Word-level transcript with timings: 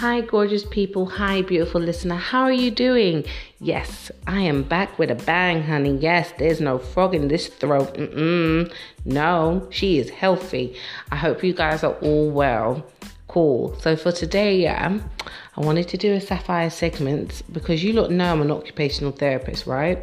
Hi, 0.00 0.22
gorgeous 0.22 0.64
people. 0.64 1.04
Hi, 1.04 1.42
beautiful 1.42 1.78
listener. 1.78 2.14
How 2.14 2.44
are 2.44 2.52
you 2.52 2.70
doing? 2.70 3.22
Yes, 3.60 4.10
I 4.26 4.40
am 4.40 4.62
back 4.62 4.98
with 4.98 5.10
a 5.10 5.14
bang, 5.14 5.62
honey. 5.62 5.94
Yes, 5.98 6.32
there's 6.38 6.58
no 6.58 6.78
frog 6.78 7.14
in 7.14 7.28
this 7.28 7.48
throat. 7.48 7.92
Mm-mm. 7.92 8.72
No, 9.04 9.68
she 9.68 9.98
is 9.98 10.08
healthy. 10.08 10.74
I 11.12 11.16
hope 11.16 11.44
you 11.44 11.52
guys 11.52 11.84
are 11.84 11.92
all 11.96 12.30
well. 12.30 12.82
Cool. 13.28 13.78
So 13.80 13.94
for 13.94 14.10
today, 14.10 14.62
yeah, 14.62 15.00
I 15.58 15.60
wanted 15.60 15.86
to 15.88 15.98
do 15.98 16.14
a 16.14 16.20
sapphire 16.22 16.70
segment 16.70 17.42
because 17.52 17.84
you 17.84 17.92
look 17.92 18.10
know 18.10 18.32
I'm 18.32 18.40
an 18.40 18.50
occupational 18.50 19.12
therapist, 19.12 19.66
right? 19.66 19.98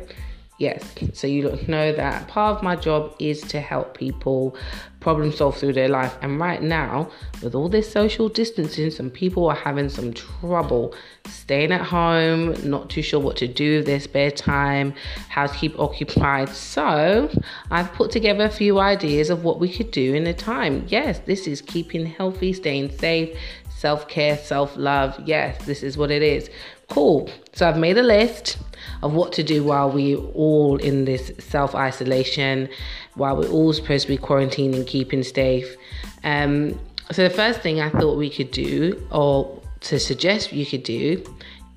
Yes, 0.60 0.84
so 1.14 1.28
you 1.28 1.56
know 1.68 1.94
that 1.94 2.28
part 2.28 2.58
of 2.58 2.64
my 2.64 2.76
job 2.76 3.14
is 3.20 3.42
to 3.42 3.62
help 3.62 3.96
people 3.96 4.56
problem 5.00 5.32
solve 5.32 5.56
through 5.56 5.74
their 5.74 5.88
life. 5.88 6.18
And 6.24 6.40
right 6.40 6.64
now, 6.64 7.12
with 7.44 7.54
all 7.54 7.70
this 7.70 7.92
social 7.92 8.28
distancing, 8.28 8.90
some 8.90 9.12
people 9.12 9.48
are 9.48 9.56
having 9.56 9.88
some 9.88 10.14
trouble 10.14 10.96
staying 11.28 11.72
at 11.72 11.82
home, 11.82 12.56
not 12.68 12.90
too 12.90 13.04
sure 13.04 13.20
what 13.20 13.38
to 13.38 13.48
do 13.48 13.78
with 13.78 13.86
their 13.86 14.00
spare 14.00 14.32
time, 14.32 14.96
how 15.30 15.46
to 15.46 15.54
keep 15.54 15.80
occupied. 15.80 16.50
So 16.50 17.30
I've 17.70 17.94
put 17.94 18.10
together 18.10 18.46
a 18.46 18.50
few 18.50 18.80
ideas 18.80 19.30
of 19.30 19.44
what 19.44 19.60
we 19.60 19.72
could 19.72 19.92
do 19.92 20.16
in 20.16 20.26
a 20.26 20.34
time. 20.34 20.86
Yes, 20.88 21.20
this 21.20 21.46
is 21.46 21.62
keeping 21.62 22.08
healthy, 22.08 22.52
staying 22.52 22.98
safe, 22.98 23.38
self 23.70 24.08
care, 24.08 24.38
self 24.38 24.76
love. 24.76 25.20
Yes, 25.24 25.64
this 25.66 25.84
is 25.84 26.00
what 26.00 26.10
it 26.10 26.24
is. 26.24 26.50
Cool. 26.90 27.30
So 27.54 27.70
I've 27.70 27.78
made 27.78 27.98
a 27.98 28.04
list 28.04 28.58
of 29.04 29.14
what 29.14 29.34
to 29.34 29.44
do 29.44 29.64
while 29.64 29.90
we're 29.90 30.18
all 30.18 30.78
in 30.78 31.06
this 31.06 31.32
self 31.40 31.76
isolation, 31.76 32.70
while 33.16 33.36
we're 33.38 33.50
all 33.50 33.74
supposed 33.74 34.08
to 34.08 34.10
be 34.10 34.18
quarantining, 34.18 34.86
keeping 34.86 35.24
safe. 35.24 35.76
Um, 36.24 36.80
so 37.12 37.24
the 37.24 37.34
first 37.34 37.62
thing 37.62 37.80
I 37.80 37.90
thought 37.90 38.18
we 38.18 38.30
could 38.30 38.52
do, 38.52 39.08
or 39.12 39.62
to 39.82 40.00
suggest 40.00 40.52
you 40.52 40.66
could 40.66 40.84
do, 40.84 41.24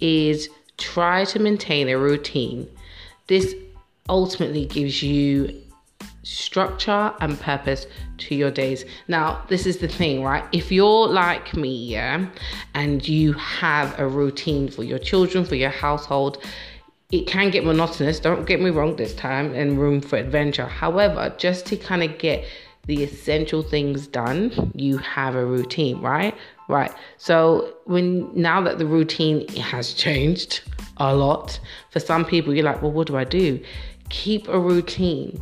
is 0.01 0.49
try 0.77 1.25
to 1.27 1.39
maintain 1.39 1.89
a 1.89 1.97
routine. 1.99 2.69
This 3.29 3.55
ultimately 4.09 4.67
gives 4.67 5.03
you 5.03 5.63
structure 6.23 7.15
and 7.21 7.39
purpose 7.41 7.87
to 8.19 8.35
your 8.35 8.51
days. 8.51 8.85
Now, 9.09 9.45
this 9.49 9.67
is 9.67 9.79
the 9.79 9.89
thing, 9.89 10.23
right? 10.23 10.45
If 10.53 10.71
you're 10.71 11.09
like 11.09 11.57
me, 11.57 11.87
yeah, 11.87 12.27
and 12.75 13.07
you 13.07 13.33
have 13.35 13.99
a 13.99 14.07
routine 14.07 14.69
for 14.69 14.85
your 14.85 14.99
children, 14.99 15.45
for 15.45 15.55
your 15.55 15.71
household, 15.71 16.43
it 17.13 17.27
can 17.27 17.51
get 17.51 17.65
monotonous, 17.65 18.21
don't 18.21 18.47
get 18.47 18.61
me 18.61 18.71
wrong, 18.71 18.97
this 18.97 19.15
time 19.15 19.55
and 19.55 19.79
room 19.79 20.01
for 20.01 20.17
adventure. 20.17 20.67
However, 20.67 21.35
just 21.39 21.67
to 21.67 21.77
kind 21.77 22.03
of 22.03 22.19
get 22.19 22.45
the 22.87 23.03
essential 23.03 23.63
things 23.63 24.07
done, 24.07 24.73
you 24.75 24.99
have 24.99 25.35
a 25.35 25.45
routine, 25.45 26.01
right? 26.01 26.35
Right. 26.69 26.93
So 27.19 27.75
when 27.85 28.31
now 28.35 28.61
that 28.63 28.79
the 28.79 28.87
routine 28.87 29.49
has 29.57 29.93
changed 29.93 30.63
a 30.99 31.15
lot, 31.15 31.59
for 31.91 32.01
some 32.01 32.25
people 32.25 32.55
you're 32.55 32.65
like, 32.65 32.81
well, 32.81 32.93
what 32.93 33.07
do 33.07 33.17
I 33.17 33.25
do? 33.25 33.63
Keep 34.09 34.49
a 34.49 34.59
routine 34.59 35.41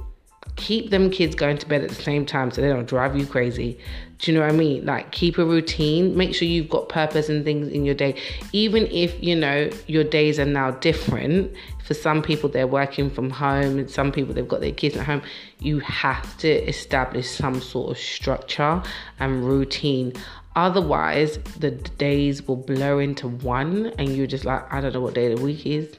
keep 0.59 0.91
them 0.91 1.09
kids 1.09 1.35
going 1.35 1.57
to 1.57 1.67
bed 1.67 1.83
at 1.83 1.89
the 1.89 2.03
same 2.03 2.27
time 2.27 2.51
so 2.51 2.61
they 2.61 2.69
don't 2.69 2.89
drive 2.89 3.17
you 3.17 3.25
crazy. 3.25 3.79
Do 4.19 4.33
you 4.33 4.39
know 4.39 4.45
what 4.45 4.53
I 4.53 4.57
mean? 4.57 4.85
Like 4.85 5.13
keep 5.13 5.39
a 5.39 5.45
routine, 5.45 6.17
make 6.17 6.35
sure 6.35 6.49
you've 6.49 6.69
got 6.69 6.89
purpose 6.89 7.29
and 7.29 7.45
things 7.45 7.69
in 7.69 7.85
your 7.85 7.95
day. 7.95 8.17
Even 8.53 8.87
if, 8.89 9.23
you 9.23 9.37
know, 9.37 9.71
your 9.87 10.05
days 10.05 10.41
are 10.41 10.45
now 10.45 10.73
different. 10.73 11.53
For 11.85 11.95
some 11.95 12.23
people 12.23 12.51
they're 12.51 12.67
working 12.67 13.11
from 13.11 13.31
home 13.31 13.79
and 13.79 13.91
some 13.91 14.13
people 14.13 14.35
they've 14.35 14.47
got 14.47 14.61
their 14.61 14.73
kids 14.73 14.97
at 14.97 15.07
home. 15.07 15.23
You 15.61 15.79
have 15.81 16.37
to 16.39 16.49
establish 16.49 17.31
some 17.31 17.61
sort 17.61 17.93
of 17.93 17.99
structure 17.99 18.83
and 19.21 19.47
routine. 19.47 20.13
Otherwise, 20.57 21.39
the 21.61 21.71
days 21.71 22.47
will 22.49 22.57
blur 22.57 23.01
into 23.01 23.29
one 23.29 23.87
and 23.99 24.17
you're 24.17 24.27
just 24.27 24.45
like, 24.45 24.71
I 24.73 24.81
don't 24.81 24.93
know 24.93 25.01
what 25.01 25.15
day 25.15 25.31
of 25.31 25.39
the 25.39 25.45
week 25.45 25.65
is. 25.65 25.97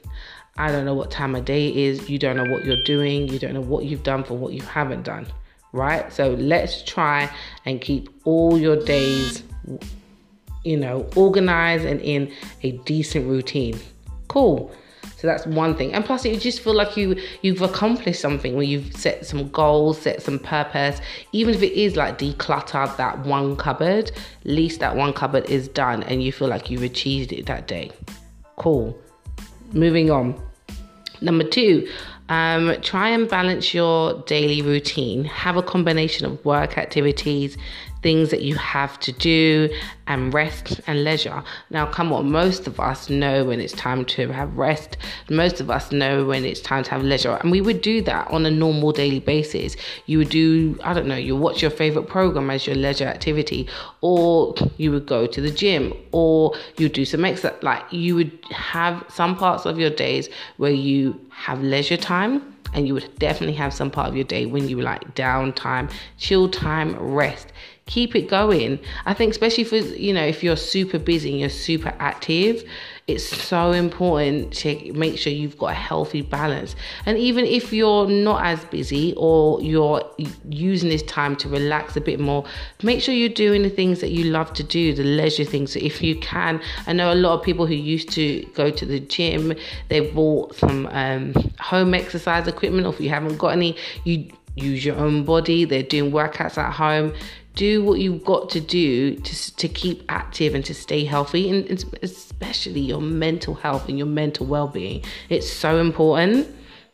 I 0.58 0.74
don't 0.74 0.84
know 0.84 0.94
what 0.94 1.09
time 1.09 1.35
of 1.35 1.46
day 1.46 1.69
it 1.69 1.78
is. 1.78 2.09
You 2.09 2.19
don't 2.19 2.35
know 2.35 2.52
what 2.52 2.66
you're 2.66 2.84
doing. 2.84 3.29
You 3.29 3.40
don't 3.40 3.53
know 3.53 3.62
what 3.62 3.85
you've 3.85 4.03
done 4.03 4.25
for 4.25 4.34
what 4.34 4.52
you 4.52 4.62
haven't 4.62 5.03
done. 5.03 5.25
Right? 5.72 6.12
So 6.12 6.31
let's 6.31 6.84
try 6.84 7.30
and 7.66 7.80
keep 7.80 8.09
all 8.24 8.57
your 8.57 8.84
days, 8.84 9.44
you 10.63 10.78
know, 10.78 11.07
organized 11.16 11.85
and 11.85 12.02
in 12.02 12.31
a 12.63 12.72
decent 12.72 13.28
routine. 13.28 13.79
Cool. 14.28 14.72
So 15.19 15.28
that's 15.28 15.46
one 15.46 15.75
thing. 15.75 15.94
And 15.94 16.06
plus 16.06 16.24
you 16.24 16.38
just 16.38 16.62
feel 16.62 16.74
like 16.74 16.96
you 16.96 17.19
you've 17.41 17.62
accomplished 17.62 18.22
something 18.22 18.56
when 18.56 18.69
you've 18.69 18.96
set 18.96 19.25
some 19.25 19.50
goals, 19.50 20.02
set 20.02 20.22
some 20.22 20.40
purpose. 20.40 21.02
Even 21.34 21.53
if 21.53 21.62
it 21.62 21.74
is 21.74 21.97
like 21.97 22.18
declutter 22.18 22.96
that 22.96 23.19
one 23.25 23.58
cupboard, 23.58 24.12
at 24.12 24.46
least 24.46 24.79
that 24.79 24.96
one 24.96 25.12
cupboard 25.12 25.46
is 25.50 25.68
done 25.68 26.03
and 26.03 26.24
you 26.24 26.31
feel 26.31 26.47
like 26.47 26.69
you've 26.69 26.84
achieved 26.84 27.34
it 27.34 27.47
that 27.47 27.68
day. 27.68 27.91
Cool. 28.56 28.97
Moving 29.74 30.09
on. 30.09 30.41
Number 31.19 31.44
two, 31.44 31.90
um, 32.29 32.79
try 32.81 33.09
and 33.09 33.28
balance 33.28 33.73
your 33.73 34.22
daily 34.23 34.62
routine. 34.62 35.25
Have 35.25 35.57
a 35.57 35.63
combination 35.63 36.25
of 36.28 36.44
work 36.45 36.78
activities, 36.78 37.57
things 38.02 38.30
that 38.32 38.42
you 38.42 38.56
have 38.56 39.00
to 39.02 39.12
do, 39.12 39.70
and 40.10 40.34
rest 40.34 40.82
and 40.88 41.04
leisure. 41.04 41.44
Now, 41.70 41.86
come 41.86 42.12
on, 42.12 42.32
most 42.32 42.66
of 42.68 42.80
us 42.80 43.10
know 43.10 43.46
when 43.46 43.62
it's 43.62 43.74
time 43.74 44.04
to 44.06 44.32
have 44.32 44.58
rest. 44.58 44.98
Most 45.30 45.62
of 45.62 45.70
us 45.70 45.92
know 45.92 46.26
when 46.26 46.44
it's 46.46 46.59
time 46.62 46.84
to 46.84 46.92
have 46.92 47.04
leisure. 47.04 47.36
And 47.36 47.52
we 47.52 47.62
would 47.62 47.82
do 47.82 48.02
that 48.02 48.28
on 48.30 48.46
a 48.46 48.52
normal 48.52 48.92
daily 48.92 49.20
basis. 49.20 49.78
You 50.08 50.18
would 50.18 50.30
do, 50.30 50.78
I 50.84 50.94
don't 50.94 51.08
know, 51.08 51.16
you 51.16 51.36
watch 51.36 51.62
your 51.62 51.72
favorite 51.72 52.08
program 52.08 52.50
as 52.50 52.66
your 52.66 52.76
leisure 52.76 53.06
activity, 53.06 53.68
or 54.02 54.56
you 54.78 54.92
would 54.92 55.06
go 55.06 55.28
to 55.28 55.42
the 55.42 55.52
gym, 55.52 55.94
or 56.12 56.56
you 56.78 56.90
do 56.90 57.06
some 57.06 57.24
exercise. 57.24 57.62
Like 57.62 57.84
you 57.92 58.16
would 58.16 58.38
have 58.50 59.06
some 59.09 59.36
parts 59.36 59.66
of 59.66 59.78
your 59.78 59.92
days 59.92 60.28
where 60.58 60.72
you 60.72 61.20
have 61.30 61.62
leisure 61.62 61.98
time 61.98 62.56
and 62.74 62.88
you 62.88 62.94
would 62.94 63.18
definitely 63.18 63.56
have 63.56 63.74
some 63.74 63.90
part 63.90 64.09
of 64.09 64.16
your 64.16 64.26
day 64.26 64.46
when 64.46 64.68
you 64.68 64.82
like 64.82 65.16
downtime, 65.16 65.92
chill 66.18 66.50
time, 66.50 66.96
rest 67.00 67.52
keep 67.90 68.16
it 68.16 68.30
going. 68.30 68.80
I 69.06 69.14
think, 69.16 69.32
especially 69.32 69.64
for, 69.64 69.78
you 69.78 70.14
know, 70.14 70.24
if 70.24 70.44
you're 70.44 70.56
super 70.56 71.00
busy 71.00 71.32
and 71.32 71.40
you're 71.40 71.50
super 71.50 71.94
active, 72.00 72.64
it's 73.08 73.26
so 73.26 73.72
important 73.72 74.54
to 74.54 74.94
make 74.94 75.18
sure 75.18 75.34
you've 75.34 75.58
got 75.58 75.72
a 75.72 75.74
healthy 75.74 76.22
balance. 76.22 76.76
And 77.08 77.18
even 77.18 77.44
if 77.44 77.74
you're 77.74 78.08
not 78.08 78.46
as 78.46 78.64
busy 78.66 79.16
or 79.18 79.60
you're 79.64 80.04
using 80.48 80.90
this 80.90 81.02
time 81.04 81.36
to 81.38 81.50
relax 81.50 81.98
a 81.98 82.02
bit 82.02 82.20
more, 82.20 82.46
make 82.84 83.02
sure 83.02 83.16
you're 83.16 83.30
doing 83.30 83.64
the 83.64 83.70
things 83.72 84.00
that 84.02 84.12
you 84.12 84.26
love 84.26 84.54
to 84.54 84.64
do, 84.64 84.94
the 84.94 85.04
leisure 85.04 85.44
things. 85.44 85.74
So 85.74 85.80
if 85.82 86.04
you 86.04 86.20
can, 86.20 86.62
I 86.86 86.94
know 86.94 87.12
a 87.12 87.16
lot 87.16 87.40
of 87.40 87.44
people 87.44 87.66
who 87.66 87.74
used 87.74 88.12
to 88.12 88.44
go 88.54 88.70
to 88.70 88.86
the 88.86 89.00
gym, 89.00 89.56
they 89.88 90.02
bought 90.12 90.54
some 90.56 90.86
um, 90.92 91.34
home 91.60 91.96
exercise 91.96 92.48
equipment, 92.48 92.86
or 92.86 92.94
if 92.94 93.02
you 93.02 93.10
haven't 93.10 93.38
got 93.38 93.50
any, 93.50 93.76
you 94.04 94.30
use 94.62 94.86
your 94.86 94.97
own 94.97 95.24
body. 95.24 95.66
They're 95.66 95.84
doing 95.84 96.12
workouts 96.12 96.58
at 96.58 96.74
home. 96.74 97.14
Do 97.56 97.84
what 97.84 98.00
you've 98.00 98.24
got 98.24 98.50
to 98.52 98.62
do 98.62 99.16
to, 99.16 99.56
to 99.56 99.68
keep 99.68 100.03
active 100.09 100.56
and 100.56 100.64
to 100.66 100.74
stay 100.74 101.03
healthy 101.03 101.50
and 101.50 101.86
especially 102.02 102.80
your 102.81 103.02
mental 103.02 103.56
health 103.56 103.90
and 103.90 103.97
your 103.97 104.08
mental 104.08 104.46
well-being. 104.46 105.03
It's 105.30 105.52
so 105.52 105.78
important. 105.80 106.47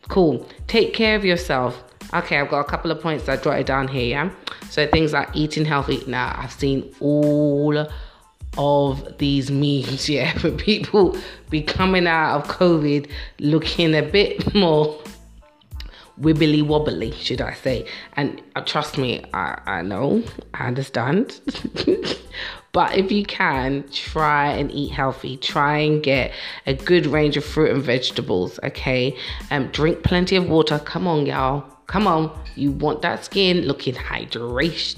Cool. 0.07 0.47
Take 0.67 0.93
care 0.93 1.15
of 1.15 1.25
yourself. 1.25 1.83
Okay 2.13 2.39
i've 2.39 2.49
got 2.49 2.59
a 2.59 2.65
couple 2.65 2.91
of 2.91 3.01
points 3.01 3.27
i 3.27 3.35
jotted 3.35 3.65
down 3.65 3.87
here 3.87 4.05
yeah? 4.05 4.29
So 4.69 4.85
things 4.87 5.11
like 5.11 5.29
eating 5.35 5.65
healthy. 5.65 6.03
Now 6.07 6.35
i've 6.37 6.51
seen 6.51 6.93
all 6.99 7.87
of 8.57 9.17
these 9.17 9.51
memes 9.51 10.09
yeah 10.17 10.31
for 10.37 10.51
people 10.51 11.17
be 11.49 11.61
coming 11.61 12.07
out 12.07 12.37
of 12.37 12.47
covid 12.47 13.09
looking 13.39 13.93
a 13.95 14.01
bit 14.01 14.53
more 14.55 14.99
wibbly 16.19 16.65
wobbly, 16.65 17.11
should 17.11 17.41
I 17.41 17.53
say. 17.53 17.87
And 18.13 18.41
uh, 18.55 18.61
trust 18.61 18.97
me, 18.97 19.23
I, 19.33 19.59
I 19.65 19.81
know, 19.81 20.23
I 20.53 20.67
understand. 20.67 21.39
but 22.71 22.97
if 22.97 23.11
you 23.11 23.25
can, 23.25 23.85
try 23.91 24.51
and 24.51 24.71
eat 24.71 24.91
healthy. 24.91 25.37
Try 25.37 25.79
and 25.79 26.01
get 26.03 26.31
a 26.65 26.73
good 26.73 27.05
range 27.05 27.37
of 27.37 27.45
fruit 27.45 27.71
and 27.71 27.83
vegetables, 27.83 28.59
okay? 28.63 29.17
Um, 29.51 29.67
drink 29.67 30.03
plenty 30.03 30.35
of 30.35 30.49
water. 30.49 30.79
Come 30.79 31.07
on, 31.07 31.25
y'all. 31.25 31.61
Come 31.87 32.07
on. 32.07 32.37
You 32.55 32.71
want 32.71 33.01
that 33.01 33.25
skin 33.25 33.61
looking 33.61 33.95
hydrated. 33.95 34.95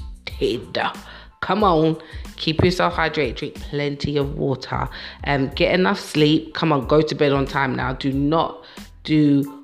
Come 1.42 1.64
on, 1.64 1.98
keep 2.36 2.64
yourself 2.64 2.96
hydrated, 2.96 3.36
drink 3.36 3.56
plenty 3.56 4.18
of 4.18 4.36
water, 4.38 4.90
um, 5.26 5.50
get 5.50 5.74
enough 5.74 6.00
sleep. 6.00 6.54
Come 6.54 6.72
on, 6.72 6.88
go 6.88 7.02
to 7.02 7.16
bed 7.16 7.32
on 7.32 7.46
time 7.46 7.76
now. 7.76 7.94
Do 7.94 8.12
not 8.12 8.64
do 9.04 9.57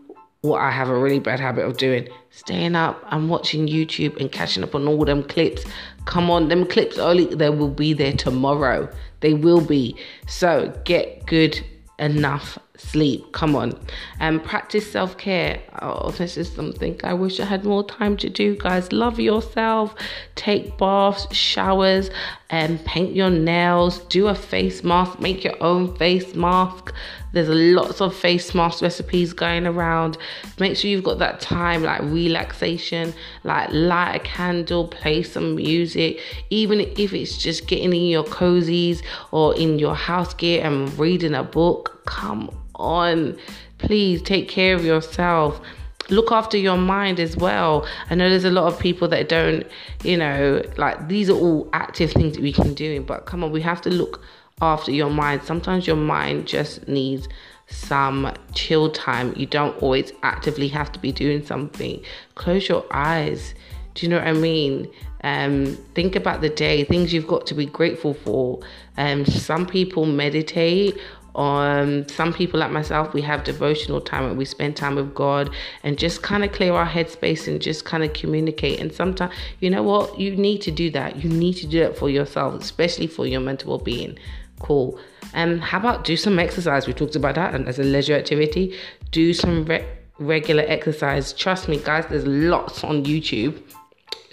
what 0.43 0.59
I 0.59 0.71
have 0.71 0.89
a 0.89 0.97
really 0.97 1.19
bad 1.19 1.39
habit 1.39 1.63
of 1.63 1.77
doing. 1.77 2.09
Staying 2.29 2.75
up 2.75 3.01
and 3.11 3.29
watching 3.29 3.65
YouTube 3.65 4.19
and 4.19 4.29
catching 4.29 4.61
up 4.61 4.75
on 4.75 4.85
all 4.89 5.05
them 5.05 5.23
clips. 5.23 5.63
Come 6.03 6.29
on, 6.29 6.49
them 6.49 6.65
clips 6.65 6.97
only 6.97 7.33
they 7.33 7.49
will 7.49 7.69
be 7.69 7.93
there 7.93 8.11
tomorrow. 8.11 8.89
They 9.21 9.33
will 9.33 9.61
be. 9.61 9.97
So 10.27 10.77
get 10.83 11.25
good 11.27 11.65
enough 11.97 12.57
sleep. 12.77 13.31
Come 13.33 13.55
on. 13.55 13.79
And 14.19 14.39
um, 14.39 14.45
practice 14.45 14.91
self 14.91 15.17
care. 15.17 15.61
Oh, 15.81 16.11
this 16.11 16.37
is 16.37 16.51
something 16.51 16.99
I 17.03 17.13
wish 17.13 17.39
I 17.39 17.45
had 17.45 17.63
more 17.63 17.85
time 17.85 18.17
to 18.17 18.29
do, 18.29 18.55
guys. 18.55 18.91
Love 18.91 19.19
yourself. 19.19 19.95
Take 20.35 20.77
baths, 20.77 21.33
showers, 21.35 22.09
and 22.49 22.83
paint 22.85 23.15
your 23.15 23.29
nails. 23.29 23.99
Do 24.05 24.27
a 24.27 24.35
face 24.35 24.83
mask. 24.83 25.19
Make 25.19 25.43
your 25.43 25.61
own 25.61 25.95
face 25.97 26.33
mask. 26.33 26.93
There's 27.31 27.49
lots 27.49 27.99
of 27.99 28.15
face 28.15 28.53
mask 28.53 28.81
recipes 28.81 29.33
going 29.33 29.65
around. 29.65 30.17
Make 30.59 30.77
sure 30.77 30.89
you've 30.89 31.03
got 31.03 31.17
that 31.19 31.41
time, 31.41 31.83
like 31.83 32.01
relaxation, 32.03 33.13
like 33.43 33.69
light 33.71 34.15
a 34.15 34.19
candle, 34.19 34.87
play 34.87 35.23
some 35.23 35.55
music, 35.55 36.19
even 36.51 36.79
if 36.81 37.11
it's 37.11 37.37
just 37.37 37.67
getting 37.67 37.91
in 37.93 38.05
your 38.05 38.23
cozies 38.23 39.01
or 39.31 39.55
in 39.55 39.79
your 39.79 39.95
house 39.95 40.35
gear 40.35 40.63
and 40.63 40.95
reading 40.99 41.33
a 41.33 41.43
book. 41.43 42.01
Come 42.05 42.49
on, 42.75 43.37
please 43.77 44.21
take 44.21 44.47
care 44.49 44.75
of 44.75 44.83
yourself 44.83 45.61
look 46.09 46.31
after 46.31 46.57
your 46.57 46.77
mind 46.77 47.19
as 47.19 47.37
well. 47.37 47.87
I 48.09 48.15
know 48.15 48.29
there's 48.29 48.43
a 48.43 48.51
lot 48.51 48.71
of 48.71 48.79
people 48.79 49.07
that 49.09 49.29
don't, 49.29 49.65
you 50.03 50.17
know, 50.17 50.61
like 50.77 51.07
these 51.07 51.29
are 51.29 51.37
all 51.37 51.69
active 51.73 52.11
things 52.11 52.35
that 52.35 52.41
we 52.41 52.51
can 52.51 52.73
do, 52.73 53.01
but 53.01 53.25
come 53.25 53.43
on, 53.43 53.51
we 53.51 53.61
have 53.61 53.81
to 53.81 53.89
look 53.89 54.21
after 54.61 54.91
your 54.91 55.09
mind. 55.09 55.43
Sometimes 55.43 55.87
your 55.87 55.95
mind 55.95 56.47
just 56.47 56.87
needs 56.87 57.27
some 57.67 58.33
chill 58.53 58.91
time. 58.91 59.33
You 59.35 59.45
don't 59.45 59.81
always 59.81 60.11
actively 60.21 60.67
have 60.69 60.91
to 60.91 60.99
be 60.99 61.11
doing 61.11 61.45
something. 61.45 62.03
Close 62.35 62.67
your 62.67 62.85
eyes. 62.91 63.53
Do 63.93 64.05
you 64.05 64.09
know 64.09 64.17
what 64.17 64.27
I 64.27 64.33
mean? 64.33 64.91
Um, 65.23 65.77
think 65.95 66.15
about 66.15 66.41
the 66.41 66.49
day, 66.49 66.83
things 66.83 67.13
you've 67.13 67.27
got 67.27 67.47
to 67.47 67.53
be 67.53 67.65
grateful 67.65 68.13
for. 68.13 68.59
Um, 68.97 69.25
some 69.25 69.65
people 69.65 70.05
meditate. 70.05 70.97
Um, 71.35 72.07
some 72.07 72.31
people 72.31 72.59
like 72.59 72.71
myself, 72.71 73.13
we 73.13 73.21
have 73.23 73.43
devotional 73.43 74.01
time 74.01 74.25
and 74.25 74.37
we 74.37 74.45
spend 74.45 74.77
time 74.77 74.95
with 74.95 75.15
God 75.15 75.49
and 75.83 75.97
just 75.97 76.21
kind 76.21 76.43
of 76.43 76.51
clear 76.51 76.73
our 76.73 76.85
headspace 76.87 77.47
and 77.47 77.61
just 77.61 77.85
kind 77.85 78.03
of 78.03 78.13
communicate. 78.13 78.79
And 78.79 78.93
sometimes, 78.93 79.33
you 79.59 79.69
know 79.69 79.83
what, 79.83 80.19
you 80.19 80.35
need 80.35 80.61
to 80.61 80.71
do 80.71 80.91
that. 80.91 81.23
You 81.23 81.29
need 81.29 81.55
to 81.55 81.67
do 81.67 81.81
it 81.81 81.97
for 81.97 82.09
yourself, 82.09 82.61
especially 82.61 83.07
for 83.07 83.25
your 83.25 83.41
mental 83.41 83.69
well 83.69 83.79
being. 83.79 84.17
Cool. 84.59 84.99
And 85.33 85.53
um, 85.53 85.59
how 85.59 85.79
about 85.79 86.03
do 86.03 86.15
some 86.15 86.37
exercise? 86.37 86.85
We 86.85 86.93
talked 86.93 87.15
about 87.15 87.35
that, 87.35 87.55
and 87.55 87.67
as 87.67 87.79
a 87.79 87.83
leisure 87.83 88.13
activity, 88.13 88.77
do 89.11 89.33
some 89.33 89.65
re- 89.65 89.85
regular 90.19 90.63
exercise. 90.67 91.33
Trust 91.33 91.67
me, 91.67 91.77
guys. 91.77 92.05
There's 92.09 92.25
lots 92.27 92.83
on 92.83 93.03
YouTube, 93.03 93.59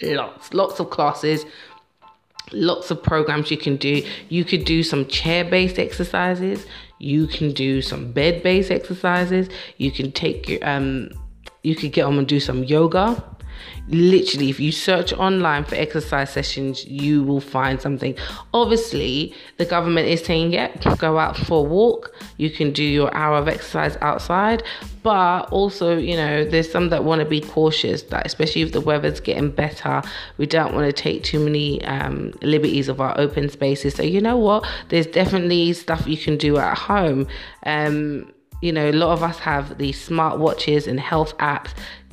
lots, 0.01 0.53
lots 0.53 0.79
of 0.79 0.91
classes, 0.91 1.45
lots 2.51 2.91
of 2.91 3.01
programs 3.01 3.49
you 3.49 3.57
can 3.57 3.77
do. 3.77 4.05
You 4.29 4.45
could 4.45 4.63
do 4.63 4.83
some 4.83 5.07
chair-based 5.07 5.79
exercises. 5.79 6.65
You 7.01 7.27
can 7.27 7.51
do 7.51 7.81
some 7.81 8.11
bed-based 8.11 8.71
exercises. 8.71 9.49
You 9.77 9.91
can 9.91 10.11
take 10.11 10.47
your 10.47 10.67
um, 10.67 11.09
you 11.63 11.75
could 11.75 11.91
get 11.91 12.05
on 12.05 12.17
and 12.17 12.27
do 12.27 12.39
some 12.39 12.63
yoga 12.63 13.23
literally 13.87 14.49
if 14.49 14.59
you 14.59 14.71
search 14.71 15.13
online 15.13 15.63
for 15.63 15.75
exercise 15.75 16.29
sessions 16.29 16.85
you 16.85 17.23
will 17.23 17.41
find 17.41 17.81
something. 17.81 18.15
Obviously 18.53 19.33
the 19.57 19.65
government 19.65 20.07
is 20.07 20.23
saying 20.23 20.51
yeah 20.51 20.69
go 20.97 21.17
out 21.17 21.37
for 21.37 21.65
a 21.65 21.67
walk 21.67 22.15
you 22.37 22.49
can 22.49 22.71
do 22.71 22.83
your 22.83 23.13
hour 23.13 23.37
of 23.37 23.47
exercise 23.47 23.97
outside 24.01 24.63
but 25.03 25.41
also 25.51 25.97
you 25.97 26.15
know 26.15 26.43
there's 26.45 26.71
some 26.71 26.89
that 26.89 27.03
want 27.03 27.19
to 27.19 27.25
be 27.25 27.41
cautious 27.41 28.03
that 28.03 28.25
especially 28.25 28.61
if 28.61 28.71
the 28.71 28.81
weather's 28.81 29.19
getting 29.19 29.49
better 29.49 30.01
we 30.37 30.45
don't 30.45 30.73
want 30.73 30.85
to 30.85 30.93
take 30.93 31.23
too 31.23 31.39
many 31.39 31.83
um, 31.85 32.33
liberties 32.41 32.87
of 32.87 33.01
our 33.01 33.19
open 33.19 33.49
spaces. 33.49 33.95
So 33.95 34.03
you 34.03 34.21
know 34.21 34.37
what? 34.37 34.67
There's 34.89 35.07
definitely 35.07 35.73
stuff 35.73 36.07
you 36.07 36.17
can 36.17 36.37
do 36.37 36.57
at 36.57 36.77
home. 36.77 37.27
Um, 37.65 38.31
you 38.61 38.71
know, 38.71 38.89
a 38.89 38.93
lot 38.93 39.13
of 39.13 39.23
us 39.23 39.39
have 39.39 39.77
these 39.79 39.99
smart 39.99 40.37
watches 40.37 40.85
and 40.85 40.99
health 40.99 41.35
apps 41.37 41.71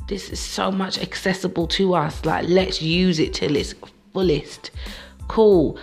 this 0.09 0.31
is 0.31 0.41
so 0.41 0.71
much 0.73 0.99
accessible 0.99 1.67
to 1.69 1.95
us. 1.95 2.25
Like, 2.25 2.49
let's 2.49 2.83
use 2.83 3.19
it 3.19 3.35
till 3.35 3.55
its 3.55 3.75
fullest. 4.13 4.71
Cool. 5.29 5.79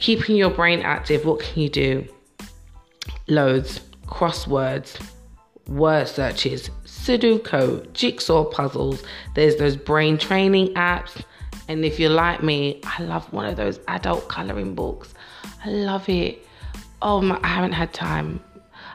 Keeping 0.00 0.36
your 0.36 0.50
brain 0.50 0.80
active, 0.80 1.24
what 1.24 1.40
can 1.40 1.62
you 1.62 1.68
do? 1.68 2.06
Loads. 3.28 3.80
Crosswords, 4.06 5.00
word 5.68 6.08
searches, 6.08 6.68
Sudoku, 6.84 7.90
jigsaw 7.92 8.44
puzzles. 8.44 9.04
There's 9.36 9.56
those 9.56 9.76
brain 9.76 10.18
training 10.18 10.74
apps. 10.74 11.22
And 11.68 11.84
if 11.84 12.00
you're 12.00 12.10
like 12.10 12.42
me, 12.42 12.80
I 12.84 13.04
love 13.04 13.32
one 13.32 13.46
of 13.46 13.56
those 13.56 13.78
adult 13.86 14.28
coloring 14.28 14.74
books. 14.74 15.14
I 15.64 15.70
love 15.70 16.08
it. 16.08 16.44
Oh 17.02 17.22
my, 17.22 17.38
I 17.44 17.46
haven't 17.46 17.72
had 17.72 17.94
time. 17.94 18.40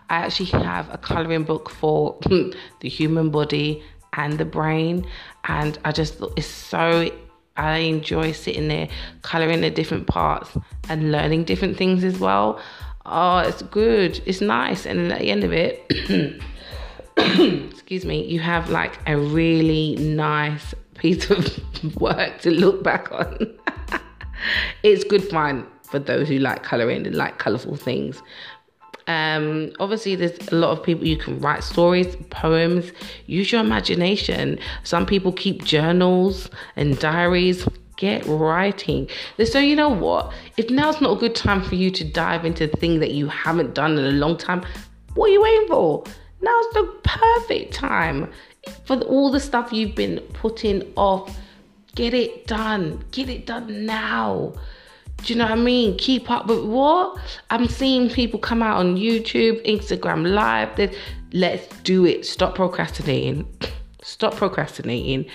I 0.10 0.18
actually 0.18 0.50
have 0.62 0.94
a 0.94 0.98
coloring 0.98 1.46
book 1.46 1.70
for 1.70 2.20
the 2.82 2.90
human 2.90 3.30
body 3.32 3.82
and 4.16 4.38
the 4.38 4.46
brain. 4.46 5.06
And 5.46 5.78
I 5.86 5.92
just 5.92 6.22
it's 6.36 6.48
so 6.48 7.10
I 7.58 7.78
enjoy 7.78 8.32
sitting 8.34 8.68
there 8.68 8.90
coloring 9.22 9.62
the 9.62 9.70
different 9.70 10.08
parts 10.08 10.58
and 10.90 11.12
learning 11.12 11.46
different 11.46 11.78
things 11.78 12.04
as 12.04 12.20
well. 12.20 12.60
Oh, 13.06 13.38
it's 13.40 13.62
good. 13.62 14.22
It's 14.26 14.42
nice. 14.42 14.86
And 14.86 15.12
at 15.12 15.20
the 15.20 15.32
end 15.32 15.44
of 15.44 15.54
it, 15.54 15.86
excuse 17.72 18.04
me, 18.04 18.26
you 18.26 18.40
have 18.40 18.70
like 18.70 18.98
a 19.08 19.18
really 19.18 19.96
nice 19.96 20.74
piece 20.96 21.30
of 21.30 21.96
work 22.02 22.42
to 22.42 22.52
look 22.52 22.84
back 22.84 23.12
on. 23.12 23.38
it's 24.84 25.04
good 25.04 25.24
fun 25.24 25.66
for 25.84 26.00
those 26.00 26.28
who 26.28 26.40
like 26.40 26.64
coloring 26.64 27.06
and 27.06 27.16
like 27.16 27.38
colorful 27.38 27.76
things. 27.76 28.22
Um, 29.08 29.72
obviously, 29.80 30.16
there's 30.16 30.48
a 30.50 30.56
lot 30.56 30.72
of 30.72 30.84
people 30.84 31.06
you 31.06 31.18
can 31.18 31.40
write 31.40 31.64
stories, 31.64 32.16
poems, 32.30 32.92
use 33.28 33.52
your 33.52 33.62
imagination. 33.62 34.60
Some 34.84 35.06
people 35.06 35.32
keep 35.32 35.64
journals 35.64 36.50
and 36.76 36.98
diaries. 37.00 37.68
Get 37.98 38.26
writing. 38.26 39.08
So, 39.46 39.58
you 39.58 39.74
know 39.74 39.88
what? 39.88 40.34
If 40.58 40.70
now's 40.70 41.00
not 41.00 41.16
a 41.16 41.20
good 41.20 41.34
time 41.34 41.64
for 41.64 41.76
you 41.76 41.90
to 41.92 42.04
dive 42.04 42.44
into 42.44 42.68
the 42.68 42.76
thing 42.76 43.00
that 43.00 43.12
you 43.12 43.28
haven't 43.30 43.74
done 43.74 43.98
in 43.98 44.04
a 44.04 44.12
long 44.12 44.38
time, 44.38 44.66
what 45.14 45.30
are 45.30 45.34
you 45.34 45.42
waiting 45.42 45.68
for? 45.70 46.04
Now's 46.42 46.74
the 46.74 46.94
perfect 47.04 47.74
time 47.74 48.30
for 48.86 49.00
all 49.04 49.32
the 49.32 49.40
stuff 49.40 49.72
you've 49.72 49.96
been 49.96 50.20
putting 50.34 50.92
off. 50.98 51.38
Get 51.96 52.14
it 52.14 52.48
done. 52.48 53.06
Get 53.12 53.30
it 53.30 53.46
done 53.46 53.86
now. 53.86 54.54
Do 55.24 55.34
you 55.34 55.40
know 55.40 55.46
what 55.46 55.54
I 55.54 55.62
mean? 55.62 55.98
Keep 55.98 56.30
up 56.30 56.48
with 56.48 56.64
what? 56.66 57.20
I'm 57.50 57.68
seeing 57.68 58.10
people 58.10 58.40
come 58.40 58.62
out 58.62 58.78
on 58.78 58.96
YouTube, 58.96 59.66
Instagram 59.66 60.34
Live. 60.34 60.76
That 60.76 60.96
let's 61.34 61.68
do 61.82 62.06
it. 62.06 62.26
Stop 62.26 62.56
procrastinating. 62.56 63.48
Stop 64.04 64.36
procrastinating. 64.36 65.26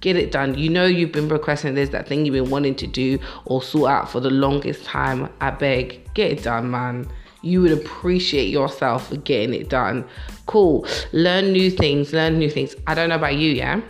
Get 0.00 0.16
it 0.16 0.30
done. 0.30 0.56
You 0.58 0.68
know 0.68 0.84
you've 0.84 1.12
been 1.12 1.28
procrastinating. 1.28 1.76
There's 1.76 1.90
that 1.90 2.06
thing 2.06 2.26
you've 2.26 2.34
been 2.34 2.50
wanting 2.50 2.74
to 2.76 2.86
do 2.86 3.18
or 3.46 3.62
sort 3.62 3.90
out 3.90 4.10
for 4.10 4.20
the 4.20 4.30
longest 4.30 4.84
time. 4.84 5.30
I 5.40 5.50
beg, 5.50 6.12
get 6.12 6.32
it 6.32 6.42
done, 6.42 6.70
man. 6.70 7.08
You 7.40 7.62
would 7.62 7.72
appreciate 7.72 8.50
yourself 8.50 9.08
for 9.08 9.16
getting 9.16 9.54
it 9.54 9.70
done. 9.70 10.04
Cool. 10.44 10.86
Learn 11.12 11.52
new 11.52 11.70
things. 11.70 12.12
Learn 12.12 12.38
new 12.38 12.50
things. 12.50 12.74
I 12.86 12.94
don't 12.94 13.08
know 13.08 13.14
about 13.14 13.36
you, 13.36 13.52
yeah, 13.52 13.80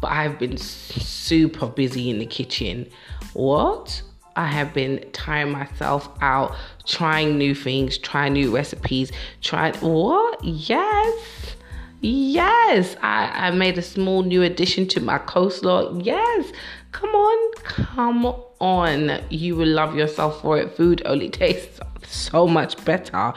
but 0.00 0.08
I've 0.10 0.38
been 0.38 0.56
super 0.56 1.66
busy 1.66 2.10
in 2.10 2.18
the 2.18 2.26
kitchen. 2.26 2.88
What? 3.34 4.02
I 4.38 4.46
have 4.46 4.72
been 4.72 5.04
tiring 5.12 5.50
myself 5.50 6.08
out, 6.20 6.54
trying 6.86 7.38
new 7.38 7.56
things, 7.56 7.98
trying 7.98 8.34
new 8.34 8.54
recipes, 8.54 9.10
trying 9.40 9.74
what? 9.80 10.44
Yes. 10.44 11.56
Yes, 12.00 12.94
I, 13.02 13.48
I 13.48 13.50
made 13.50 13.76
a 13.78 13.82
small 13.82 14.22
new 14.22 14.44
addition 14.44 14.86
to 14.88 15.00
my 15.00 15.18
coleslaw. 15.18 16.00
Yes, 16.06 16.52
come 16.92 17.10
on, 17.10 17.52
come 17.64 18.26
on. 18.60 19.20
You 19.28 19.56
will 19.56 19.66
love 19.66 19.96
yourself 19.96 20.40
for 20.40 20.56
it. 20.56 20.76
Food 20.76 21.02
only 21.04 21.28
tastes 21.42 21.80
so 22.06 22.46
much 22.46 22.82
better. 22.84 23.34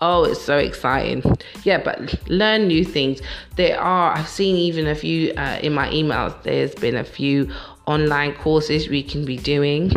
Oh, 0.00 0.22
it's 0.22 0.40
so 0.40 0.58
exciting. 0.58 1.24
Yeah, 1.64 1.82
but 1.82 2.14
learn 2.28 2.68
new 2.68 2.84
things. 2.84 3.20
There 3.56 3.80
are, 3.80 4.16
I've 4.16 4.28
seen 4.28 4.54
even 4.54 4.86
a 4.86 4.94
few 4.94 5.32
uh, 5.32 5.58
in 5.60 5.74
my 5.74 5.88
emails, 5.88 6.40
there's 6.44 6.76
been 6.76 6.94
a 6.94 7.02
few 7.02 7.50
online 7.86 8.34
courses 8.36 8.88
we 8.88 9.02
can 9.02 9.24
be 9.24 9.36
doing 9.36 9.90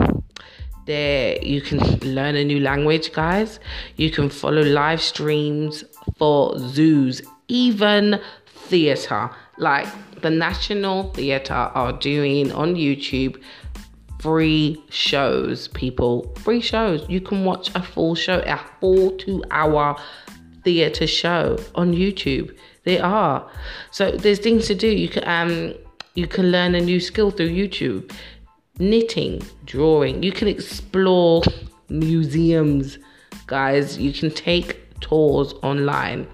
there 0.87 1.37
you 1.43 1.61
can 1.61 1.79
learn 1.99 2.35
a 2.35 2.43
new 2.43 2.59
language 2.59 3.13
guys. 3.13 3.59
You 3.97 4.09
can 4.09 4.29
follow 4.29 4.63
live 4.63 5.01
streams 5.01 5.83
for 6.17 6.57
zoos 6.57 7.21
even 7.47 8.19
theater. 8.47 9.29
Like 9.59 9.87
the 10.21 10.31
national 10.31 11.13
theater 11.13 11.53
are 11.53 11.93
doing 11.93 12.51
on 12.51 12.73
youtube 12.75 13.39
free 14.19 14.81
shows 14.89 15.67
people. 15.67 16.33
Free 16.39 16.61
shows. 16.61 17.05
You 17.07 17.21
can 17.21 17.45
watch 17.45 17.69
a 17.75 17.83
full 17.83 18.15
show 18.15 18.39
a 18.39 18.59
full 18.79 19.11
two 19.11 19.43
hour 19.51 19.95
theater 20.63 21.05
show 21.05 21.57
on 21.75 21.93
youtube. 21.93 22.57
They 22.83 22.99
are. 22.99 23.47
So 23.91 24.11
there's 24.11 24.39
things 24.39 24.65
to 24.67 24.75
do. 24.75 24.87
You 24.87 25.09
can 25.09 25.23
um 25.27 25.75
you 26.15 26.25
can 26.25 26.51
learn 26.51 26.73
a 26.73 26.81
new 26.81 26.99
skill 26.99 27.29
through 27.29 27.49
youtube 27.49 28.11
knitting, 28.79 29.41
drawing. 29.65 30.23
You 30.23 30.31
can 30.31 30.47
explore 30.47 31.43
museums, 31.89 32.97
guys. 33.47 33.97
You 33.97 34.13
can 34.13 34.31
take 34.31 34.99
tours 34.99 35.53
online. 35.63 36.27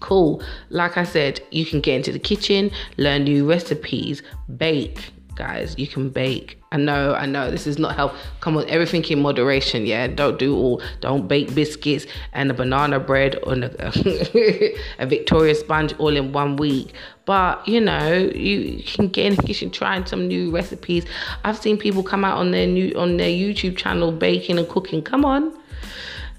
Cool. 0.00 0.42
Like 0.70 0.96
I 0.96 1.04
said, 1.04 1.40
you 1.50 1.66
can 1.66 1.80
get 1.80 1.96
into 1.96 2.12
the 2.12 2.18
kitchen, 2.18 2.70
learn 2.96 3.24
new 3.24 3.48
recipes, 3.48 4.22
bake, 4.56 5.12
guys. 5.38 5.74
You 5.78 5.86
can 5.86 6.10
bake. 6.10 6.58
I 6.72 6.76
know, 6.76 7.14
I 7.14 7.24
know, 7.24 7.50
this 7.50 7.66
is 7.66 7.78
not 7.78 7.96
health. 7.96 8.14
Come 8.40 8.58
on, 8.58 8.68
everything 8.68 9.02
in 9.04 9.22
moderation, 9.22 9.86
yeah. 9.86 10.06
Don't 10.08 10.38
do 10.38 10.54
all. 10.54 10.82
Don't 11.00 11.28
bake 11.28 11.54
biscuits 11.54 12.06
and 12.34 12.50
a 12.50 12.54
banana 12.54 13.00
bread 13.00 13.36
or 13.44 13.54
a, 13.54 14.74
a 14.98 15.06
Victoria 15.06 15.54
sponge 15.54 15.94
all 15.98 16.14
in 16.14 16.32
one 16.32 16.56
week. 16.56 16.92
But 17.24 17.66
you 17.66 17.80
know, 17.80 18.12
you 18.12 18.82
can 18.82 19.08
get 19.08 19.26
in 19.26 19.36
the 19.36 19.42
kitchen 19.42 19.70
trying 19.70 20.04
some 20.04 20.26
new 20.28 20.50
recipes. 20.50 21.06
I've 21.44 21.56
seen 21.56 21.78
people 21.78 22.02
come 22.02 22.24
out 22.24 22.36
on 22.36 22.50
their 22.50 22.66
new 22.66 22.92
on 22.98 23.16
their 23.16 23.30
YouTube 23.30 23.76
channel 23.76 24.12
baking 24.12 24.58
and 24.58 24.68
cooking. 24.68 25.02
Come 25.02 25.24
on. 25.24 25.56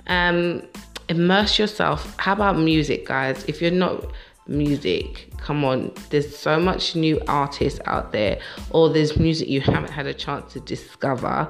Um, 0.07 0.63
immerse 1.07 1.57
yourself. 1.57 2.15
How 2.19 2.33
about 2.33 2.57
music, 2.57 3.07
guys? 3.07 3.45
If 3.47 3.61
you're 3.61 3.71
not 3.71 4.05
music, 4.49 5.29
come 5.37 5.63
on, 5.63 5.93
there's 6.09 6.35
so 6.35 6.59
much 6.59 6.95
new 6.95 7.21
artists 7.27 7.79
out 7.85 8.11
there, 8.11 8.39
or 8.71 8.89
there's 8.89 9.17
music 9.17 9.47
you 9.47 9.61
haven't 9.61 9.91
had 9.91 10.07
a 10.07 10.13
chance 10.13 10.53
to 10.53 10.59
discover. 10.61 11.47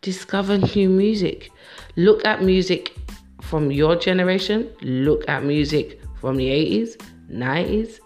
Discover 0.00 0.58
new 0.58 0.88
music. 0.88 1.50
Look 1.96 2.24
at 2.24 2.42
music 2.42 2.94
from 3.42 3.70
your 3.70 3.96
generation, 3.96 4.70
look 4.82 5.28
at 5.28 5.44
music 5.44 6.00
from 6.20 6.36
the 6.36 6.48
80s, 6.48 6.96
90s. 7.30 8.00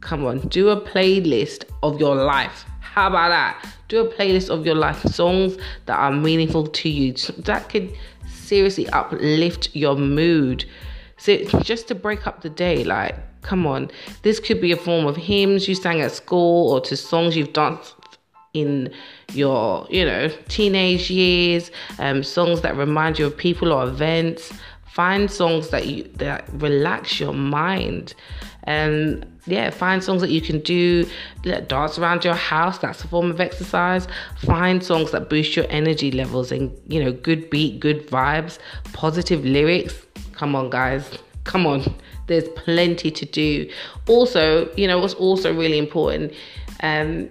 Come 0.00 0.24
on, 0.24 0.40
do 0.48 0.70
a 0.70 0.80
playlist 0.80 1.64
of 1.82 2.00
your 2.00 2.14
life. 2.14 2.64
How 2.80 3.08
about 3.08 3.28
that? 3.28 3.66
Do 3.88 4.06
a 4.06 4.12
playlist 4.12 4.50
of 4.50 4.66
your 4.66 4.74
life, 4.74 5.02
songs 5.02 5.56
that 5.86 5.98
are 5.98 6.12
meaningful 6.12 6.66
to 6.66 6.88
you. 6.88 7.12
That 7.38 7.68
could 7.68 7.92
seriously 8.28 8.88
uplift 8.88 9.74
your 9.74 9.96
mood. 9.96 10.64
So 11.20 11.36
just 11.62 11.86
to 11.88 11.94
break 11.94 12.26
up 12.26 12.40
the 12.40 12.48
day, 12.48 12.82
like, 12.82 13.14
come 13.42 13.66
on. 13.66 13.90
This 14.22 14.40
could 14.40 14.60
be 14.60 14.72
a 14.72 14.76
form 14.76 15.06
of 15.06 15.16
hymns 15.16 15.68
you 15.68 15.74
sang 15.74 16.00
at 16.00 16.12
school 16.12 16.72
or 16.72 16.80
to 16.80 16.96
songs 16.96 17.36
you've 17.36 17.52
danced 17.52 17.94
in 18.54 18.92
your, 19.32 19.86
you 19.90 20.04
know, 20.04 20.28
teenage 20.48 21.10
years, 21.10 21.70
um, 21.98 22.22
songs 22.22 22.62
that 22.62 22.74
remind 22.76 23.18
you 23.18 23.26
of 23.26 23.36
people 23.36 23.70
or 23.70 23.86
events. 23.86 24.52
Find 24.86 25.30
songs 25.30 25.68
that 25.68 25.86
you 25.86 26.02
that 26.14 26.48
relax 26.54 27.20
your 27.20 27.34
mind. 27.34 28.14
And 28.64 29.24
yeah, 29.46 29.70
find 29.70 30.02
songs 30.02 30.20
that 30.20 30.30
you 30.30 30.40
can 30.40 30.60
do, 30.60 31.06
dance 31.42 31.98
around 31.98 32.24
your 32.24 32.34
house. 32.34 32.78
That's 32.78 33.04
a 33.04 33.08
form 33.08 33.30
of 33.30 33.40
exercise. 33.40 34.08
Find 34.38 34.82
songs 34.82 35.12
that 35.12 35.30
boost 35.30 35.54
your 35.54 35.66
energy 35.68 36.10
levels 36.10 36.50
and, 36.50 36.76
you 36.88 37.02
know, 37.02 37.12
good 37.12 37.50
beat, 37.50 37.78
good 37.80 38.06
vibes, 38.08 38.58
positive 38.92 39.44
lyrics. 39.44 39.94
Come 40.40 40.56
on, 40.56 40.70
guys. 40.70 41.18
Come 41.44 41.66
on. 41.66 41.82
There's 42.26 42.48
plenty 42.56 43.10
to 43.10 43.26
do. 43.26 43.70
Also, 44.08 44.74
you 44.74 44.86
know, 44.86 44.98
what's 44.98 45.12
also 45.12 45.54
really 45.54 45.76
important, 45.76 46.32
um, 46.82 47.28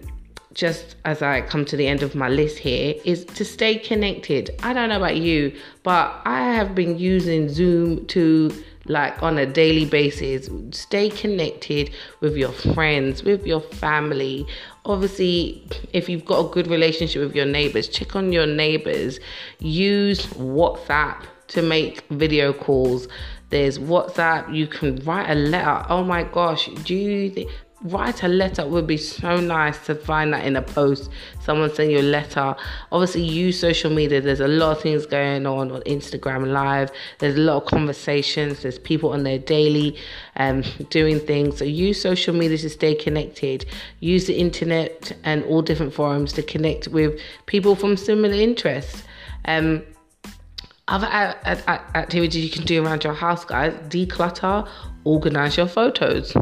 just 0.54 0.96
as 1.06 1.24
I 1.24 1.42
come 1.42 1.66
to 1.66 1.76
the 1.76 1.88
end 1.88 2.04
of 2.04 2.14
my 2.14 2.30
list 2.30 2.60
here, 2.60 2.94
is 3.06 3.26
to 3.26 3.44
stay 3.44 3.80
connected. 3.80 4.52
I 4.62 4.74
don't 4.74 4.90
know 4.90 4.98
about 4.98 5.18
you, 5.18 5.58
but 5.82 6.22
I 6.26 6.54
have 6.54 6.76
been 6.76 7.00
using 7.00 7.50
Zoom 7.50 8.06
to 8.08 8.52
like 8.86 9.24
on 9.24 9.40
a 9.40 9.48
daily 9.48 9.86
basis. 9.86 10.48
Stay 10.70 11.10
connected 11.10 11.90
with 12.20 12.38
your 12.38 12.52
friends, 12.52 13.24
with 13.24 13.44
your 13.44 13.62
family. 13.62 14.46
Obviously, 14.86 15.68
if 15.94 16.08
you've 16.10 16.26
got 16.26 16.46
a 16.46 16.50
good 16.50 16.68
relationship 16.68 17.24
with 17.24 17.36
your 17.36 17.48
neighbors, 17.48 17.88
check 17.88 18.16
on 18.16 18.32
your 18.32 18.46
neighbors. 18.46 19.20
Use 19.58 20.28
WhatsApp 20.28 21.26
to 21.50 21.62
make 21.62 22.02
video 22.10 22.54
calls. 22.54 23.08
There's 23.50 23.78
WhatsApp. 23.78 24.54
You 24.54 24.68
can 24.68 24.98
write 24.98 25.30
a 25.30 25.36
letter. 25.36 25.86
Oh 25.90 26.04
my 26.04 26.24
gosh, 26.24 26.68
do 26.84 26.96
you 26.96 27.30
think? 27.30 27.50
write 27.84 28.24
a 28.24 28.28
letter 28.28 28.68
would 28.68 28.86
be 28.86 28.98
so 28.98 29.40
nice 29.40 29.86
to 29.86 29.96
find 29.96 30.34
that 30.34 30.46
in 30.46 30.58
a 30.58 30.62
post 30.62 31.10
someone 31.40 31.74
send 31.74 31.90
you 31.90 32.00
a 32.00 32.02
letter 32.02 32.54
obviously 32.92 33.24
use 33.24 33.58
social 33.58 33.90
media 33.90 34.20
there's 34.20 34.42
a 34.42 34.48
lot 34.48 34.76
of 34.76 34.84
things 34.84 35.06
going 35.06 35.46
on 35.46 35.72
on 35.72 35.82
instagram 35.84 36.52
live 36.52 36.92
there's 37.20 37.36
a 37.36 37.40
lot 37.40 37.64
of 37.64 37.66
conversations 37.66 38.62
there's 38.64 38.78
people 38.80 39.12
on 39.12 39.24
their 39.24 39.40
daily 39.40 39.96
um, 40.36 40.62
doing 40.90 41.20
things 41.20 41.58
so 41.58 41.64
use 41.64 42.02
social 42.02 42.36
media 42.36 42.58
to 42.58 42.70
stay 42.70 42.94
connected 42.94 43.66
use 44.02 44.28
the 44.28 44.38
internet 44.38 45.16
and 45.24 45.46
all 45.46 45.62
different 45.62 45.94
forums 45.94 46.34
to 46.34 46.44
connect 46.44 46.90
with 46.90 47.18
people 47.46 47.76
from 47.76 47.96
similar 47.96 48.34
interests 48.34 49.04
um, 49.46 49.82
other 50.90 51.08
activities 51.08 52.44
you 52.44 52.50
can 52.50 52.64
do 52.66 52.84
around 52.84 53.04
your 53.04 53.14
house 53.14 53.46
guys 53.46 53.74
declutter 53.90 54.68
organize 55.04 55.56
your 55.56 55.68
photos 55.68 56.36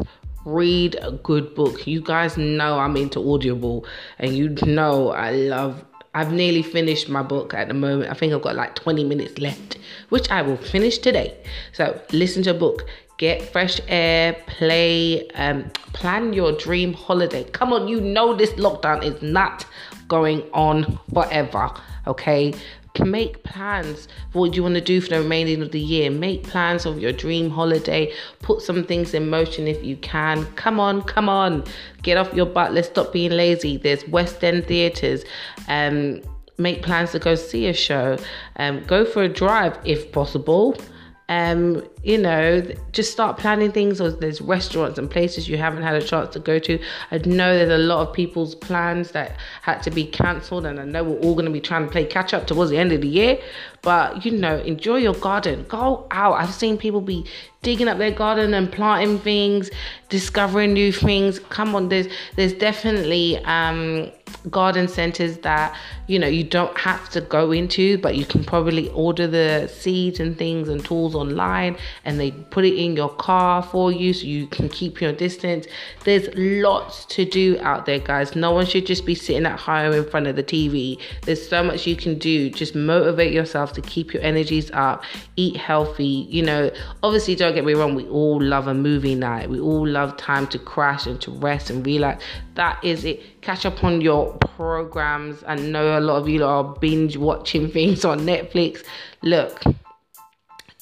read 0.48 0.96
a 1.02 1.12
good 1.12 1.54
book. 1.54 1.86
You 1.86 2.00
guys 2.00 2.36
know 2.36 2.78
I'm 2.78 2.96
into 2.96 3.20
Audible, 3.32 3.86
and 4.18 4.36
you 4.36 4.50
know 4.66 5.10
I 5.10 5.32
love. 5.32 5.84
I've 6.14 6.32
nearly 6.32 6.62
finished 6.62 7.08
my 7.08 7.22
book 7.22 7.54
at 7.54 7.68
the 7.68 7.74
moment. 7.74 8.10
I 8.10 8.14
think 8.14 8.32
I've 8.32 8.42
got 8.42 8.56
like 8.56 8.74
20 8.74 9.04
minutes 9.04 9.38
left, 9.38 9.78
which 10.08 10.30
I 10.30 10.42
will 10.42 10.56
finish 10.56 10.98
today. 10.98 11.36
So 11.72 12.00
listen 12.12 12.42
to 12.44 12.50
a 12.50 12.54
book, 12.54 12.86
get 13.18 13.42
fresh 13.52 13.80
air, 13.88 14.32
play, 14.46 15.28
um, 15.32 15.70
plan 15.92 16.32
your 16.32 16.52
dream 16.52 16.94
holiday. 16.94 17.44
Come 17.44 17.72
on, 17.72 17.88
you 17.88 18.00
know 18.00 18.34
this 18.34 18.50
lockdown 18.52 19.04
is 19.04 19.20
not 19.22 19.66
going 20.08 20.42
on 20.52 20.98
forever. 21.12 21.70
Okay, 22.06 22.54
make 23.04 23.42
plans 23.44 24.08
for 24.32 24.40
what 24.40 24.56
you 24.56 24.62
want 24.62 24.74
to 24.74 24.80
do 24.80 25.00
for 25.00 25.10
the 25.10 25.20
remaining 25.20 25.62
of 25.62 25.70
the 25.70 25.80
year. 25.80 26.10
Make 26.10 26.42
plans 26.44 26.86
of 26.86 26.98
your 26.98 27.12
dream 27.12 27.50
holiday. 27.50 28.12
Put 28.40 28.62
some 28.62 28.84
things 28.84 29.14
in 29.14 29.30
motion 29.30 29.68
if 29.68 29.84
you 29.84 29.96
can. 29.96 30.44
Come 30.56 30.80
on, 30.80 31.02
come 31.02 31.28
on. 31.28 31.64
Get 32.02 32.16
off 32.16 32.32
your 32.34 32.46
butt. 32.46 32.72
Let's 32.72 32.88
stop 32.88 33.12
being 33.12 33.32
lazy. 33.32 33.76
There's 33.76 34.06
West 34.08 34.42
End 34.42 34.66
theatres. 34.66 35.24
Um, 35.68 36.22
make 36.56 36.82
plans 36.82 37.12
to 37.12 37.18
go 37.18 37.34
see 37.34 37.66
a 37.66 37.74
show. 37.74 38.18
Um, 38.56 38.82
go 38.84 39.04
for 39.04 39.22
a 39.22 39.28
drive 39.28 39.78
if 39.84 40.10
possible 40.12 40.76
um, 41.28 41.82
you 42.08 42.16
know, 42.16 42.62
just 42.92 43.12
start 43.12 43.36
planning 43.36 43.70
things. 43.70 44.00
Or 44.00 44.10
there's 44.10 44.40
restaurants 44.40 44.98
and 44.98 45.10
places 45.10 45.46
you 45.46 45.58
haven't 45.58 45.82
had 45.82 45.94
a 45.94 46.02
chance 46.02 46.32
to 46.32 46.40
go 46.40 46.58
to. 46.58 46.82
I 47.10 47.18
know 47.18 47.54
there's 47.54 47.70
a 47.70 47.76
lot 47.76 48.08
of 48.08 48.14
people's 48.14 48.54
plans 48.54 49.10
that 49.10 49.36
had 49.60 49.82
to 49.82 49.90
be 49.90 50.06
cancelled, 50.06 50.64
and 50.64 50.80
I 50.80 50.84
know 50.86 51.04
we're 51.04 51.18
all 51.18 51.34
going 51.34 51.44
to 51.44 51.52
be 51.52 51.60
trying 51.60 51.84
to 51.84 51.92
play 51.92 52.06
catch 52.06 52.32
up 52.32 52.46
towards 52.46 52.70
the 52.70 52.78
end 52.78 52.92
of 52.92 53.02
the 53.02 53.08
year. 53.08 53.38
But 53.82 54.24
you 54.24 54.32
know, 54.32 54.56
enjoy 54.56 54.96
your 54.96 55.14
garden. 55.14 55.66
Go 55.68 56.06
out. 56.10 56.32
I've 56.32 56.54
seen 56.54 56.78
people 56.78 57.02
be 57.02 57.26
digging 57.62 57.88
up 57.88 57.98
their 57.98 58.10
garden 58.10 58.54
and 58.54 58.70
planting 58.70 59.18
things, 59.18 59.70
discovering 60.08 60.72
new 60.72 60.92
things. 60.92 61.38
Come 61.38 61.74
on, 61.74 61.88
there's 61.88 62.06
there's 62.36 62.54
definitely 62.54 63.36
um, 63.44 64.10
garden 64.50 64.88
centers 64.88 65.38
that 65.38 65.76
you 66.06 66.18
know 66.18 66.26
you 66.26 66.44
don't 66.44 66.76
have 66.78 67.08
to 67.10 67.20
go 67.20 67.52
into, 67.52 67.98
but 67.98 68.16
you 68.16 68.24
can 68.24 68.44
probably 68.44 68.88
order 68.90 69.26
the 69.26 69.68
seeds 69.72 70.20
and 70.20 70.36
things 70.36 70.68
and 70.68 70.84
tools 70.84 71.14
online, 71.14 71.76
and 72.04 72.18
they 72.18 72.30
put 72.30 72.64
it 72.64 72.74
in 72.74 72.96
your 72.96 73.08
car 73.08 73.62
for 73.62 73.92
you, 73.92 74.12
so 74.12 74.26
you 74.26 74.46
can 74.46 74.68
keep 74.68 75.00
your 75.00 75.12
distance. 75.12 75.66
There's 76.04 76.28
lots 76.34 77.04
to 77.06 77.24
do 77.24 77.58
out 77.60 77.86
there, 77.86 77.98
guys. 77.98 78.34
No 78.34 78.52
one 78.52 78.66
should 78.66 78.86
just 78.86 79.06
be 79.06 79.14
sitting 79.14 79.46
at 79.46 79.58
home 79.58 79.92
in 79.92 80.08
front 80.08 80.26
of 80.26 80.36
the 80.36 80.42
TV. 80.42 81.00
There's 81.22 81.46
so 81.46 81.62
much 81.62 81.86
you 81.86 81.96
can 81.96 82.18
do. 82.18 82.50
Just 82.50 82.74
motivate 82.74 83.32
yourself 83.32 83.72
to 83.74 83.80
keep 83.82 84.12
your 84.12 84.22
energies 84.22 84.70
up. 84.72 85.02
Eat 85.36 85.56
healthy. 85.56 86.26
You 86.28 86.42
know, 86.42 86.70
obviously, 87.02 87.34
don't 87.34 87.54
get 87.54 87.64
me 87.64 87.74
wrong. 87.74 87.94
We 87.94 88.06
all 88.08 88.40
love 88.40 88.66
a 88.66 88.74
movie 88.74 89.14
night. 89.14 89.50
We 89.50 89.60
all 89.60 89.86
love 89.86 90.16
time 90.16 90.46
to 90.48 90.58
crash 90.58 91.06
and 91.06 91.20
to 91.22 91.30
rest 91.30 91.70
and 91.70 91.84
relax. 91.84 92.24
That 92.54 92.82
is 92.82 93.04
it. 93.04 93.40
Catch 93.40 93.66
up 93.66 93.84
on 93.84 94.00
your 94.00 94.32
programs. 94.38 95.42
I 95.46 95.54
know 95.54 95.98
a 95.98 96.00
lot 96.00 96.16
of 96.16 96.28
you 96.28 96.44
are 96.44 96.64
binge 96.64 97.16
watching 97.16 97.70
things 97.78 98.04
on 98.04 98.20
Netflix. 98.20 98.84
Look, 99.22 99.62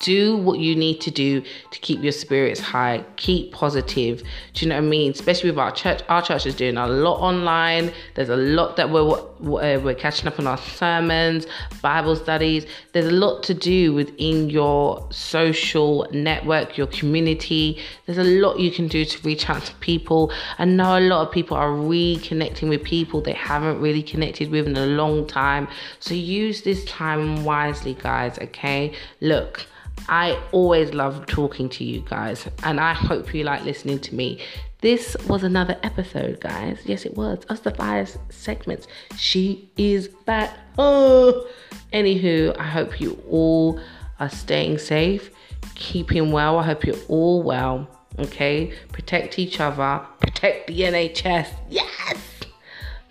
do 0.00 0.36
what 0.36 0.58
you 0.58 0.76
need 0.76 1.00
to 1.00 1.10
do 1.10 1.42
to 1.70 1.78
keep 1.80 2.02
your 2.02 2.12
spirits 2.12 2.60
high. 2.60 3.02
Keep 3.16 3.52
positive. 3.52 4.22
Do 4.52 4.64
you 4.64 4.68
know 4.68 4.76
what 4.76 4.84
i 4.84 4.88
mean? 4.88 5.12
Especially 5.12 5.50
with 5.50 5.58
our 5.58 5.72
church 5.72 6.02
our 6.08 6.20
church 6.20 6.44
is 6.44 6.54
doing 6.54 6.76
a 6.76 6.86
lot 6.86 7.18
online. 7.20 7.92
There's 8.14 8.28
a 8.28 8.36
lot 8.36 8.76
that 8.76 8.90
we're 8.90 9.10
uh, 9.10 9.80
we're 9.80 9.94
catching 9.94 10.28
up 10.28 10.38
on 10.38 10.46
our 10.46 10.58
sermons 10.58 11.46
bible 11.80 12.14
studies. 12.14 12.66
There's 12.92 13.06
a 13.06 13.10
lot 13.10 13.42
to 13.44 13.54
do 13.54 13.94
within 13.94 14.50
your 14.50 15.06
social 15.10 16.06
network 16.12 16.76
your 16.76 16.88
community. 16.88 17.80
There's 18.04 18.18
a 18.18 18.24
lot 18.24 18.60
you 18.60 18.70
can 18.70 18.88
do 18.88 19.04
to 19.04 19.22
reach 19.22 19.48
out 19.48 19.64
to 19.64 19.74
people. 19.76 20.30
I 20.58 20.66
know 20.66 20.98
a 20.98 21.00
lot 21.00 21.26
of 21.26 21.32
people 21.32 21.56
are 21.56 21.70
reconnecting 21.70 22.68
with 22.68 22.84
people 22.84 23.22
they 23.22 23.32
haven't 23.32 23.80
really 23.80 24.02
connected 24.02 24.50
with 24.50 24.66
in 24.66 24.76
a 24.76 24.86
long 24.86 25.26
time. 25.26 25.68
So 26.00 26.12
use 26.14 26.62
this 26.62 26.84
time 26.84 27.44
wisely 27.44 27.94
guys 27.94 28.38
okay? 28.38 28.92
Look 29.22 29.66
I 30.08 30.40
always 30.52 30.94
love 30.94 31.26
talking 31.26 31.68
to 31.70 31.84
you 31.84 32.00
guys, 32.08 32.46
and 32.62 32.78
I 32.80 32.94
hope 32.94 33.34
you 33.34 33.44
like 33.44 33.64
listening 33.64 33.98
to 34.00 34.14
me. 34.14 34.40
This 34.80 35.16
was 35.26 35.42
another 35.42 35.76
episode, 35.82 36.40
guys. 36.40 36.78
Yes, 36.84 37.04
it 37.04 37.16
was. 37.16 37.44
Us 37.48 37.60
the 37.60 37.72
Fire 37.72 38.06
segments. 38.28 38.86
She 39.16 39.70
is 39.76 40.08
back. 40.08 40.56
Oh, 40.78 41.48
anywho, 41.92 42.56
I 42.58 42.64
hope 42.64 43.00
you 43.00 43.20
all 43.28 43.80
are 44.20 44.28
staying 44.28 44.78
safe, 44.78 45.30
keeping 45.74 46.30
well. 46.30 46.58
I 46.58 46.64
hope 46.64 46.84
you're 46.84 46.96
all 47.08 47.42
well. 47.42 47.88
Okay, 48.18 48.72
protect 48.92 49.38
each 49.38 49.60
other, 49.60 50.06
protect 50.20 50.68
the 50.68 50.80
NHS, 50.80 51.48
yes, 51.68 52.18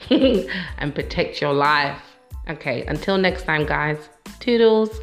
and 0.77 0.95
protect 0.95 1.41
your 1.41 1.53
life. 1.53 2.01
Okay, 2.47 2.85
until 2.85 3.17
next 3.17 3.43
time, 3.43 3.65
guys. 3.65 3.97
Toodles. 4.39 5.01